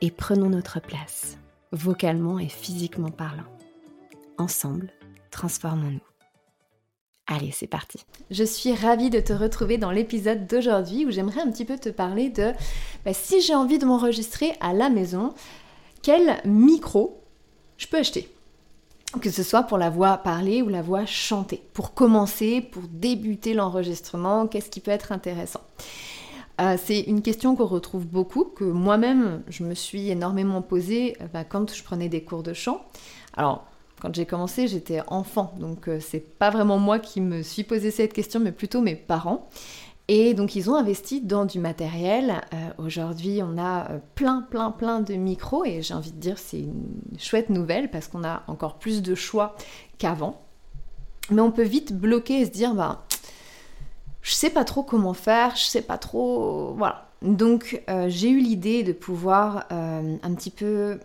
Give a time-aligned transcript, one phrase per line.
[0.00, 1.38] et prenons notre place,
[1.72, 3.44] vocalement et physiquement parlant.
[4.38, 4.92] Ensemble,
[5.30, 6.00] transformons-nous.
[7.26, 7.98] Allez, c'est parti.
[8.30, 11.90] Je suis ravie de te retrouver dans l'épisode d'aujourd'hui où j'aimerais un petit peu te
[11.90, 12.52] parler de
[13.04, 15.34] bah, si j'ai envie de m'enregistrer à la maison,
[16.02, 17.22] quel micro
[17.76, 18.32] je peux acheter?
[19.20, 21.62] Que ce soit pour la voix parlée ou la voix chantée.
[21.74, 25.60] Pour commencer, pour débuter l'enregistrement, qu'est-ce qui peut être intéressant?
[26.60, 31.26] Euh, c'est une question qu'on retrouve beaucoup, que moi-même je me suis énormément posée euh,
[31.32, 32.84] bah, quand je prenais des cours de chant.
[33.36, 33.64] Alors,
[34.00, 37.90] quand j'ai commencé, j'étais enfant, donc euh, c'est pas vraiment moi qui me suis posé
[37.90, 39.48] cette question, mais plutôt mes parents.
[40.08, 42.40] Et donc ils ont investi dans du matériel.
[42.78, 46.96] Aujourd'hui, on a plein, plein, plein de micros et j'ai envie de dire c'est une
[47.18, 49.54] chouette nouvelle parce qu'on a encore plus de choix
[49.98, 50.40] qu'avant.
[51.30, 53.04] Mais on peut vite bloquer et se dire bah
[54.28, 56.74] je sais pas trop comment faire, je sais pas trop.
[56.76, 57.08] Voilà.
[57.22, 61.00] Donc euh, j'ai eu l'idée de pouvoir euh, un petit peu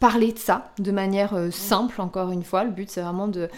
[0.00, 2.64] parler de ça de manière euh, simple, encore une fois.
[2.64, 3.50] Le but c'est vraiment de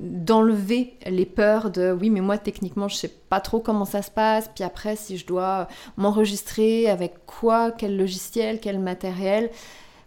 [0.00, 4.10] d'enlever les peurs de oui mais moi techniquement je sais pas trop comment ça se
[4.10, 5.68] passe puis après si je dois
[5.98, 9.50] m'enregistrer avec quoi quel logiciel quel matériel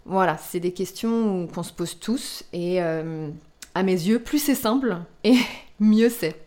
[0.06, 4.98] voilà c'est des questions qu'on se pose tous et à mes yeux plus c'est simple
[5.24, 5.36] et
[5.80, 6.42] mieux c'est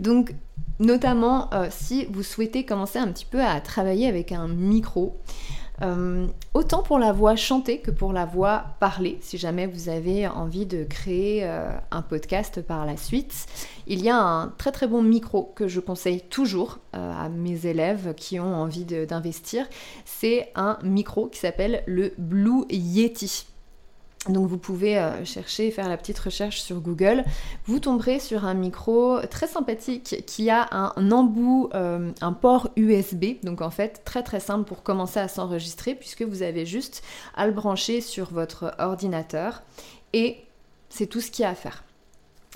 [0.00, 0.34] donc
[0.80, 5.16] notamment euh, si vous souhaitez commencer un petit peu à travailler avec un micro.
[5.80, 10.26] Euh, autant pour la voix chantée que pour la voix parlée, si jamais vous avez
[10.26, 13.46] envie de créer euh, un podcast par la suite.
[13.86, 18.14] Il y a un très très bon micro que je conseille toujours à mes élèves
[18.16, 19.66] qui ont envie d'investir.
[20.04, 23.46] C'est un micro qui s'appelle le Blue Yeti.
[24.26, 27.24] Donc vous pouvez euh, chercher, faire la petite recherche sur Google.
[27.66, 33.36] Vous tomberez sur un micro très sympathique qui a un embout, euh, un port USB.
[33.42, 37.02] Donc en fait très très simple pour commencer à s'enregistrer puisque vous avez juste
[37.36, 39.62] à le brancher sur votre ordinateur
[40.12, 40.38] et
[40.88, 41.84] c'est tout ce qu'il y a à faire.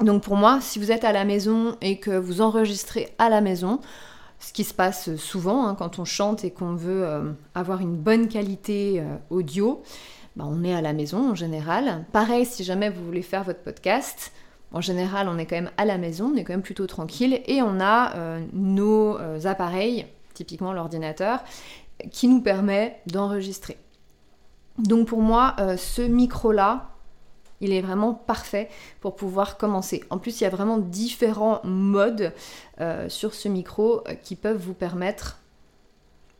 [0.00, 3.40] Donc pour moi, si vous êtes à la maison et que vous enregistrez à la
[3.40, 3.80] maison,
[4.40, 7.94] ce qui se passe souvent hein, quand on chante et qu'on veut euh, avoir une
[7.94, 9.82] bonne qualité audio,
[10.36, 12.04] bah, on est à la maison en général.
[12.12, 14.32] Pareil, si jamais vous voulez faire votre podcast,
[14.72, 17.42] en général, on est quand même à la maison, on est quand même plutôt tranquille
[17.46, 21.40] et on a euh, nos euh, appareils, typiquement l'ordinateur,
[22.10, 23.76] qui nous permet d'enregistrer.
[24.78, 26.88] Donc pour moi, euh, ce micro-là,
[27.60, 28.70] il est vraiment parfait
[29.00, 30.02] pour pouvoir commencer.
[30.08, 32.32] En plus, il y a vraiment différents modes
[33.06, 35.41] sur ce micro qui peuvent vous permettre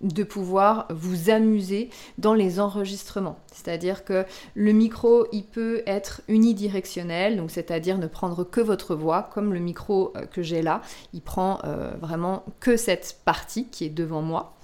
[0.03, 3.39] de pouvoir vous amuser dans les enregistrements.
[3.53, 4.25] C'est-à-dire que
[4.55, 9.61] le micro, il peut être unidirectionnel, donc c'est-à-dire ne prendre que votre voix, comme le
[9.61, 14.23] micro euh, que j'ai là, il prend euh, vraiment que cette partie qui est devant
[14.23, 14.57] moi.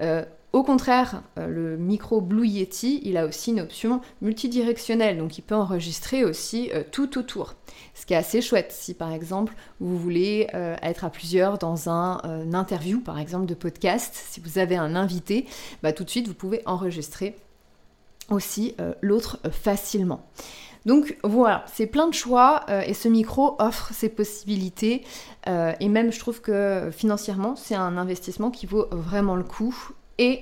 [0.00, 5.36] Euh, au contraire, euh, le micro Blue Yeti, il a aussi une option multidirectionnelle, donc
[5.36, 7.54] il peut enregistrer aussi euh, tout autour.
[7.94, 11.90] Ce qui est assez chouette si par exemple vous voulez euh, être à plusieurs dans
[11.90, 12.20] un
[12.54, 15.44] interview, par exemple de podcast, si vous avez un invité,
[15.82, 17.36] bah, tout de suite vous pouvez enregistrer
[18.30, 20.26] aussi l'autre facilement.
[20.86, 25.02] Donc voilà, c'est plein de choix et ce micro offre ces possibilités
[25.46, 30.40] et même je trouve que financièrement c'est un investissement qui vaut vraiment le coup et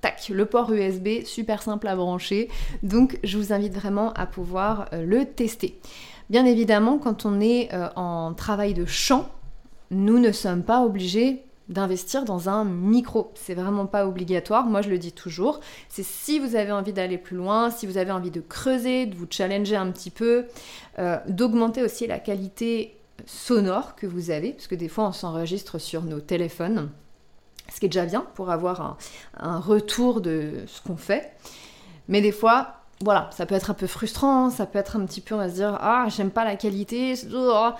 [0.00, 2.48] tac, le port USB, super simple à brancher.
[2.82, 5.78] Donc je vous invite vraiment à pouvoir euh, le tester.
[6.30, 9.28] Bien évidemment, quand on est euh, en travail de chant,
[9.90, 13.30] nous ne sommes pas obligés d'investir dans un micro.
[13.34, 14.66] C'est vraiment pas obligatoire.
[14.66, 15.60] Moi, je le dis toujours.
[15.88, 19.14] C'est si vous avez envie d'aller plus loin, si vous avez envie de creuser, de
[19.14, 20.46] vous challenger un petit peu,
[20.98, 22.94] euh, d'augmenter aussi la qualité
[23.26, 26.90] sonore que vous avez, parce que des fois, on s'enregistre sur nos téléphones
[27.72, 28.96] ce qui est déjà bien pour avoir
[29.38, 31.32] un, retour de ce qu'on fait.
[32.08, 35.20] Mais des fois, voilà, ça peut être un peu frustrant, ça peut être un petit
[35.20, 37.70] peu, on va se dire, ah, j'aime pas la qualité, oh,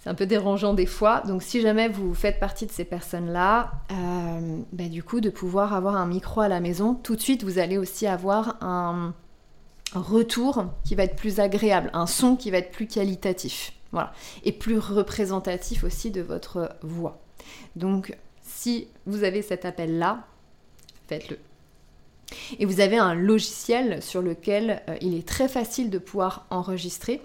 [0.00, 1.22] c'est un peu dérangeant des fois.
[1.26, 5.74] Donc si jamais vous faites partie de ces personnes-là, euh, bah, du coup, de pouvoir
[5.74, 9.14] avoir un micro à la maison, tout de suite, vous allez aussi avoir un
[9.94, 13.72] retour qui va être plus agréable, un son qui va être plus qualitatif.
[13.92, 14.12] Voilà.
[14.44, 17.20] Et plus représentatif aussi de votre voix.
[17.74, 18.14] Donc,
[18.48, 20.26] si vous avez cet appel-là,
[21.06, 21.38] faites-le.
[22.58, 27.22] Et vous avez un logiciel sur lequel euh, il est très facile de pouvoir enregistrer.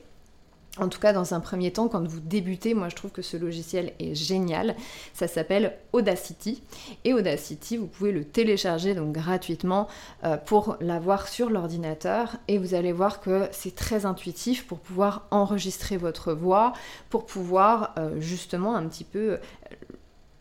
[0.80, 3.38] En tout cas, dans un premier temps, quand vous débutez, moi je trouve que ce
[3.38, 4.76] logiciel est génial.
[5.14, 6.64] Ça s'appelle Audacity.
[7.04, 9.88] Et Audacity, vous pouvez le télécharger donc gratuitement
[10.24, 12.38] euh, pour l'avoir sur l'ordinateur.
[12.48, 16.74] Et vous allez voir que c'est très intuitif pour pouvoir enregistrer votre voix,
[17.12, 19.38] pour pouvoir euh, justement un petit peu,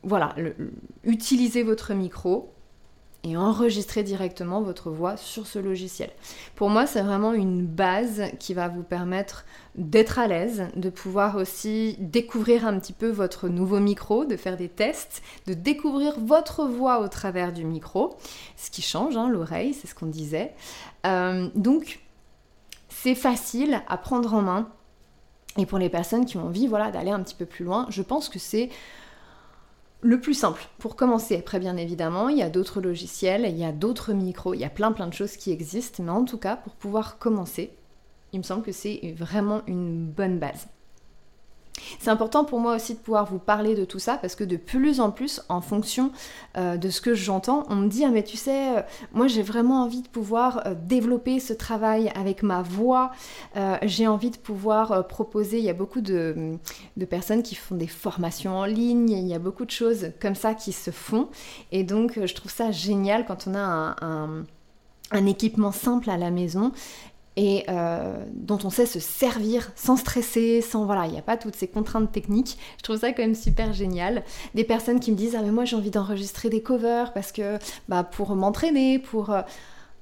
[0.02, 0.34] voilà,
[1.04, 2.52] utiliser votre micro
[3.24, 6.10] et enregistrer directement votre voix sur ce logiciel.
[6.56, 9.44] Pour moi, c'est vraiment une base qui va vous permettre
[9.76, 14.56] d'être à l'aise, de pouvoir aussi découvrir un petit peu votre nouveau micro, de faire
[14.56, 18.16] des tests, de découvrir votre voix au travers du micro,
[18.56, 20.52] ce qui change, hein, l'oreille, c'est ce qu'on disait.
[21.06, 22.00] Euh, donc,
[22.88, 24.68] c'est facile à prendre en main.
[25.58, 28.02] Et pour les personnes qui ont envie voilà, d'aller un petit peu plus loin, je
[28.02, 28.70] pense que c'est
[30.02, 31.36] le plus simple pour commencer.
[31.36, 34.64] Après, bien évidemment, il y a d'autres logiciels, il y a d'autres micros, il y
[34.64, 37.70] a plein plein de choses qui existent, mais en tout cas, pour pouvoir commencer,
[38.32, 40.68] il me semble que c'est vraiment une bonne base.
[41.98, 44.56] C'est important pour moi aussi de pouvoir vous parler de tout ça parce que de
[44.56, 46.12] plus en plus, en fonction
[46.56, 48.82] euh, de ce que j'entends, on me dit Ah, mais tu sais, euh,
[49.12, 53.12] moi j'ai vraiment envie de pouvoir euh, développer ce travail avec ma voix.
[53.82, 55.58] j'ai envie de pouvoir proposer.
[55.58, 56.58] Il y a beaucoup de,
[57.08, 59.10] personnes qui font des formations en ligne.
[59.10, 61.28] Il y a beaucoup de choses comme ça qui se font.
[61.70, 63.96] Et donc, je trouve ça génial quand on a
[65.12, 66.72] un équipement simple à la maison
[67.36, 71.36] et euh, dont on sait se servir sans stresser, sans voilà, il n'y a pas
[71.36, 72.58] toutes ces contraintes techniques.
[72.78, 74.22] Je trouve ça quand même super génial.
[74.54, 77.58] Des personnes qui me disent ah mais moi j'ai envie d'enregistrer des covers parce que
[77.88, 79.40] bah pour m'entraîner, pour euh,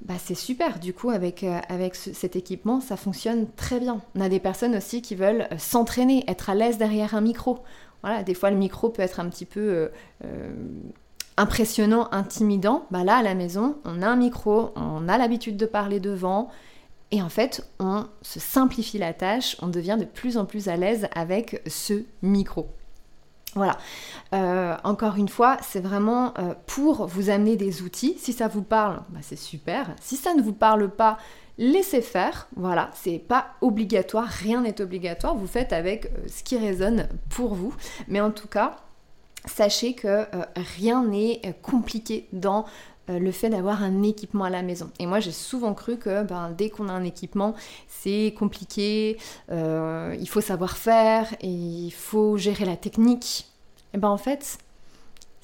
[0.04, 0.80] bah c'est super.
[0.80, 4.00] Du coup avec euh, avec cet équipement ça fonctionne très bien.
[4.16, 7.60] On a des personnes aussi qui veulent s'entraîner, être à l'aise derrière un micro.
[8.02, 9.90] Voilà, des fois le micro peut être un petit peu
[11.36, 12.86] impressionnant, intimidant.
[12.90, 16.50] Bah là à la maison on a un micro, on a l'habitude de parler devant.
[17.12, 20.76] Et en fait, on se simplifie la tâche, on devient de plus en plus à
[20.76, 22.68] l'aise avec ce micro.
[23.54, 23.78] Voilà.
[24.32, 28.14] Euh, encore une fois, c'est vraiment euh, pour vous amener des outils.
[28.16, 29.94] Si ça vous parle, bah, c'est super.
[30.00, 31.18] Si ça ne vous parle pas,
[31.58, 32.46] laissez faire.
[32.54, 35.34] Voilà, c'est pas obligatoire, rien n'est obligatoire.
[35.34, 37.74] Vous faites avec euh, ce qui résonne pour vous.
[38.06, 38.76] Mais en tout cas,
[39.46, 40.26] sachez que
[40.76, 42.66] rien n'est compliqué dans
[43.18, 44.90] le fait d'avoir un équipement à la maison.
[44.98, 47.54] Et moi j'ai souvent cru que ben, dès qu'on a un équipement,
[47.88, 49.18] c'est compliqué,
[49.50, 53.46] euh, il faut savoir faire et il faut gérer la technique.
[53.94, 54.58] Et ben en fait,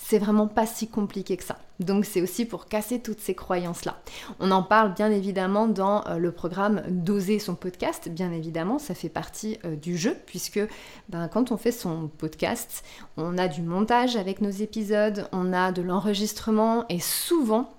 [0.08, 1.58] c'est vraiment pas si compliqué que ça.
[1.80, 3.98] Donc c'est aussi pour casser toutes ces croyances-là.
[4.38, 8.94] On en parle bien évidemment dans euh, le programme Doser son podcast, bien évidemment, ça
[8.94, 10.60] fait partie euh, du jeu, puisque
[11.08, 12.84] ben, quand on fait son podcast,
[13.16, 17.72] on a du montage avec nos épisodes, on a de l'enregistrement et souvent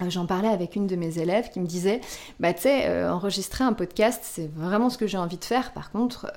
[0.00, 2.00] euh, J'en parlais avec une de mes élèves qui me disait,
[2.38, 5.72] bah tu sais, enregistrer un podcast, c'est vraiment ce que j'ai envie de faire.
[5.72, 6.32] Par contre,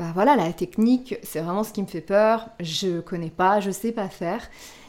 [0.00, 3.70] bah voilà, la technique, c'est vraiment ce qui me fait peur, je connais pas, je
[3.70, 4.48] sais pas faire.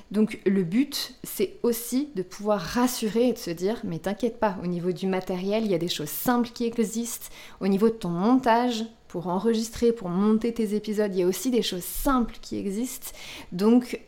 [0.10, 4.56] Donc le but, c'est aussi de pouvoir rassurer et de se dire, mais t'inquiète pas,
[4.64, 7.28] au niveau du matériel, il y a des choses simples qui existent.
[7.60, 11.52] Au niveau de ton montage, pour enregistrer, pour monter tes épisodes, il y a aussi
[11.52, 13.12] des choses simples qui existent.
[13.52, 14.00] Donc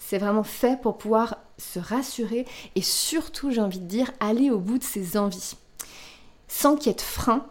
[0.00, 4.58] c'est vraiment fait pour pouvoir se rassurer et surtout, j'ai envie de dire, aller au
[4.58, 5.54] bout de ses envies.
[6.48, 7.46] Sans qu'il y ait de frein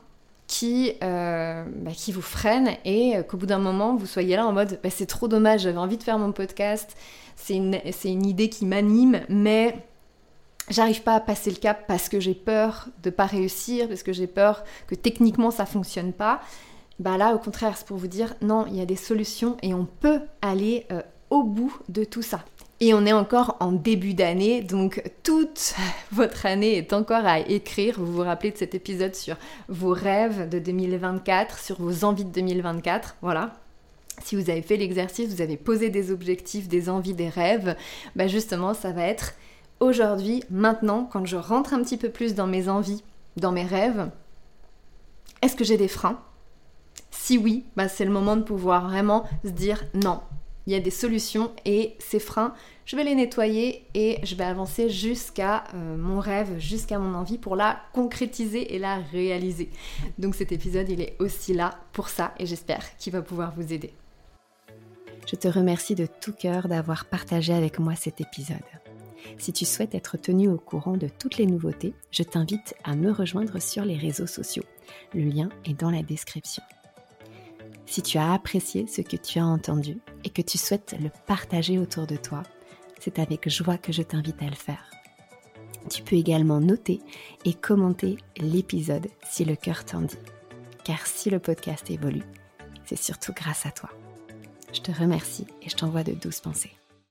[0.49, 4.51] qui, euh, bah, qui vous freine et qu'au bout d'un moment, vous soyez là en
[4.51, 6.97] mode bah, c'est trop dommage, j'avais envie de faire mon podcast,
[7.35, 9.77] c'est une, une idée qui m'anime, mais
[10.69, 14.11] j'arrive pas à passer le cap parce que j'ai peur de pas réussir, parce que
[14.11, 16.41] j'ai peur que techniquement ça fonctionne pas.
[16.97, 19.75] Bah là, au contraire, c'est pour vous dire non, il y a des solutions et
[19.75, 22.43] on peut aller euh, au bout de tout ça.
[22.81, 25.75] Et on est encore en début d'année, donc toute
[26.13, 27.95] votre année est encore à écrire.
[27.97, 29.35] Vous vous rappelez de cet épisode sur
[29.67, 33.55] vos rêves de 2024, sur vos envies de 2024, voilà.
[34.23, 37.75] Si vous avez fait l'exercice, vous avez posé des objectifs, des envies, des rêves,
[38.15, 39.33] bah justement, ça va être
[39.79, 43.03] aujourd'hui, maintenant, quand je rentre un petit peu plus dans mes envies,
[43.37, 44.09] dans mes rêves,
[45.41, 46.19] est-ce que j'ai des freins?
[47.11, 50.19] Si oui, bah c'est le moment de pouvoir vraiment se dire non,
[50.69, 52.53] il y a des solutions et ces freins,
[52.85, 57.39] je vais les nettoyer et je vais avancer jusqu'à euh, mon rêve, jusqu'à mon envie
[57.39, 59.71] pour la concrétiser et la réaliser.
[60.19, 63.73] Donc cet épisode, il est aussi là pour ça et j'espère qu'il va pouvoir vous
[63.73, 63.93] aider.
[65.25, 68.57] Je te remercie de tout cœur d'avoir partagé avec moi cet épisode.
[69.39, 73.11] Si tu souhaites être tenu au courant de toutes les nouveautés, je t'invite à me
[73.11, 74.65] rejoindre sur les réseaux sociaux.
[75.15, 76.61] Le lien est dans la description.
[77.87, 81.77] Si tu as apprécié ce que tu as entendu et que tu souhaites le partager
[81.77, 82.43] autour de toi,
[82.99, 84.89] c'est avec joie que je t'invite à le faire.
[85.89, 87.01] Tu peux également noter
[87.45, 90.17] et commenter l'épisode si le cœur t'en dit.
[90.83, 92.23] Car si le podcast évolue,
[92.85, 93.89] c'est surtout grâce à toi.
[94.73, 96.78] Je te remercie et je t'envoie de douces pensées.